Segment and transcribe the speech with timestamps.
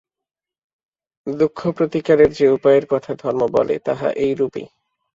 [1.27, 4.65] দুঃখ প্রতিকারের যে উপায়ের কথা ধর্ম বলে, তাহা এইরূপই।